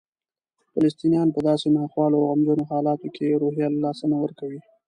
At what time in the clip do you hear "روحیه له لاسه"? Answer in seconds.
3.41-4.03